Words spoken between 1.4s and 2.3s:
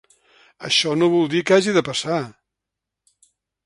que hagi de passar.